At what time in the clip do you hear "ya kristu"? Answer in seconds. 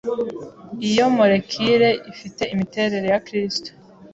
3.13-3.69